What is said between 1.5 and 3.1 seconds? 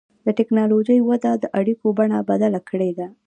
اړیکو بڼه بدله کړې ده.